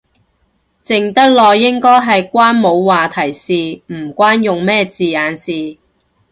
[0.83, 3.53] 靜得耐應該係關冇話題事，
[3.93, 5.77] 唔關用咩字眼事